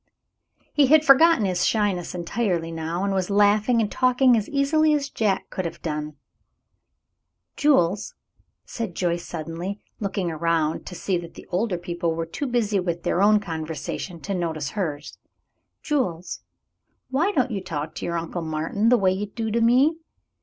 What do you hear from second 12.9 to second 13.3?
their